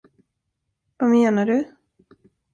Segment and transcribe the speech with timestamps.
[0.97, 1.75] Vad menar du?